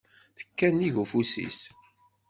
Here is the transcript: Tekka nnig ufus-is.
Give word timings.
Tekka 0.37 0.67
nnig 0.71 0.95
ufus-is. 1.03 1.59